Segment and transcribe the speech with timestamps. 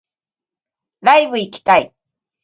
[1.01, 1.93] ライブ行きたい